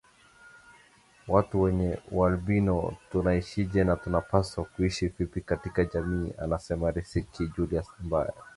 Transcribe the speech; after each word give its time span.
watu 1.27 1.61
wenye 1.61 1.97
ualbino 2.11 2.93
tunaishije 3.11 3.83
na 3.83 3.95
tunapaswa 3.95 4.65
kuishi 4.65 5.07
vipi 5.07 5.41
katika 5.41 5.85
jamii 5.85 6.33
anasema 6.37 6.91
Riziki 6.91 7.47
Julius 7.57 7.87
ambaye 8.03 8.31